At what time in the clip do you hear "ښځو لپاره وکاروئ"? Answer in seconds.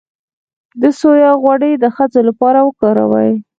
1.95-3.33